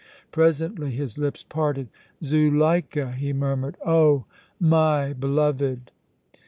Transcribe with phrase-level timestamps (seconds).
[0.31, 1.87] Presently his lips parted.
[2.23, 3.77] "Zuleika!" he murmured.
[3.85, 4.25] "Oh!
[4.59, 5.91] my beloved!"